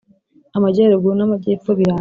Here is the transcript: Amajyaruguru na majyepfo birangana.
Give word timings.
Amajyaruguru 0.57 1.13
na 1.17 1.25
majyepfo 1.31 1.69
birangana. 1.77 1.89